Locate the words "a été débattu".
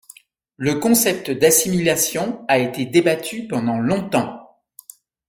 2.47-3.47